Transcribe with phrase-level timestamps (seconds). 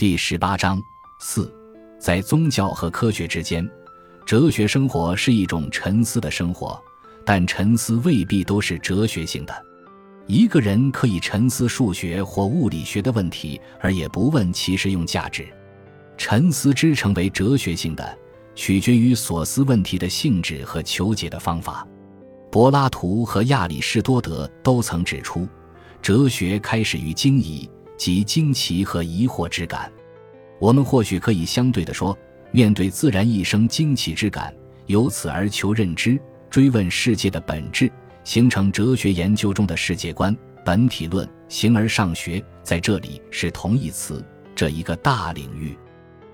[0.00, 0.82] 第十八章
[1.18, 1.52] 四，
[1.98, 3.70] 在宗教和科学之间，
[4.24, 6.82] 哲学生活是一种沉思的生活，
[7.22, 9.54] 但沉思未必都是哲学性的。
[10.26, 15.46] 一个人可以沉思数学或物理学的问题，而也不问其实用价值。
[16.16, 18.18] 沉思之成为哲学性的，
[18.54, 21.86] 取决于所思问题的性质和求解的方法。
[22.50, 25.46] 柏拉图和亚里士多德都曾指出，
[26.00, 27.68] 哲学开始于惊疑，
[28.00, 29.92] 即惊奇和疑惑之感。
[30.58, 32.16] 我们或许可以相对的说，
[32.50, 34.54] 面对自然一生惊奇之感，
[34.86, 36.18] 由此而求认知，
[36.48, 37.92] 追问世界的本质。
[38.24, 44.24] 形成哲学研究中的世界观、本体论、形而上学，在这里是同义词。
[44.54, 45.76] 这一个大领域，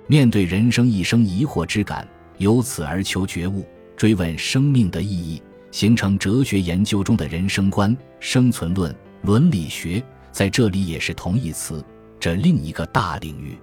[0.06, 2.06] 面对人生一生疑惑之感，
[2.38, 5.42] 由此而求觉悟，追问生命的意义，
[5.72, 10.00] 形成哲学研究中的人生观、生存论、伦理学，
[10.36, 11.82] 在这里也是同义词。
[12.20, 13.56] 这另一个大领域，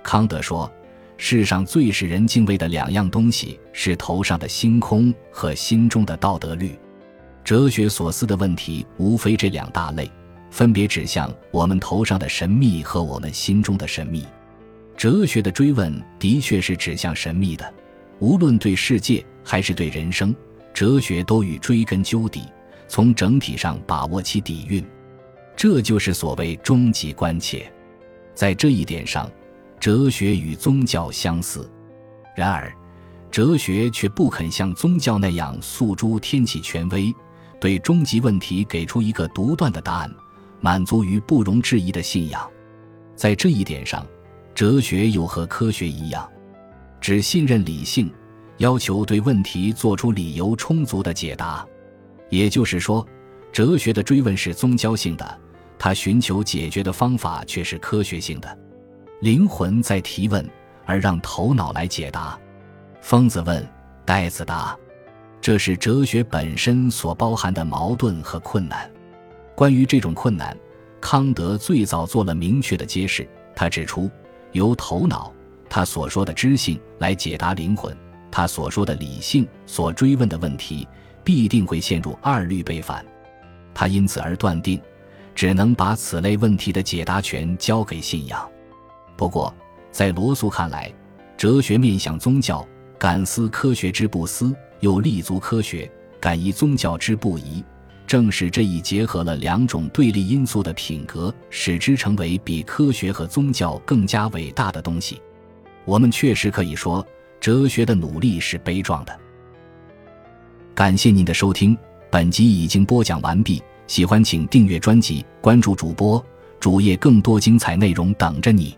[0.00, 0.72] 康德说，
[1.16, 6.78] 世上最使人敬畏的两样东西是头上的星空和心中的道德律。
[7.42, 10.08] 哲学所思的问题，无非这两大类，
[10.52, 14.24] 分别指向我们头上的神秘和我们心中的神秘。
[14.96, 17.74] 哲学的追问的确是指向神秘的，
[18.20, 20.32] 无论对世界还是对人生，
[20.72, 22.42] 哲学都欲追根究底，
[22.86, 24.84] 从整体上把握其底蕴。
[25.56, 27.72] 这就是所谓终极关切。
[28.34, 29.30] 在这一点上，
[29.78, 31.70] 哲学与宗教相似。
[32.36, 32.72] 然而，
[33.30, 37.14] 哲学却不肯像宗教那样诉诸天启权威。
[37.60, 40.14] 对终极问题给出一个独断的答案，
[40.60, 42.46] 满足于不容置疑的信仰，
[43.16, 44.06] 在这一点上，
[44.54, 46.28] 哲学又和科学一样，
[47.00, 48.12] 只信任理性，
[48.58, 51.66] 要求对问题做出理由充足的解答。
[52.28, 53.06] 也就是说，
[53.50, 55.40] 哲学的追问是宗教性的，
[55.84, 58.58] 他寻求解决的方法却是科学性的。
[59.20, 60.42] 灵魂在提问，
[60.86, 62.40] 而让头脑来解答。
[63.02, 63.62] 疯子问，
[64.02, 64.74] 呆子答。
[65.42, 68.90] 这是哲学本身所包含的矛盾和困难。
[69.54, 70.56] 关于这种困难，
[71.02, 73.28] 康德最早做了明确的揭示。
[73.54, 74.10] 他指出，
[74.52, 75.30] 由头脑
[75.68, 77.94] 他所说的知性来解答灵魂，
[78.30, 80.88] 他所说的理性所追问的问题，
[81.22, 83.04] 必定会陷入二律背反。
[83.74, 84.80] 他因此而断定，
[85.34, 88.48] 只能把此类问题的解答权交给信仰。
[89.16, 89.54] 不过，
[89.90, 90.92] 在罗素看来，
[91.36, 92.66] 哲学面向宗教，
[92.98, 94.54] 敢思科学之不思。
[94.80, 95.90] 又立足科学，
[96.20, 97.64] 敢疑宗教之不疑，
[98.06, 105.22] 正是这一结合了两种对立因素的品格，使之成为比科学和宗教更加伟大的东西。
[105.86, 107.06] 我们确实可以说，
[107.40, 109.18] 哲学的努力是悲壮的。
[110.74, 111.74] 感谢您的收听，
[112.10, 113.62] 本集已经播讲完毕。
[113.86, 116.24] 喜欢请订阅专辑，关注主播
[116.58, 118.76] 主页，更多精彩内容等着你。